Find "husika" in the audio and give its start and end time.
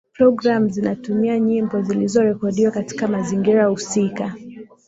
3.65-4.35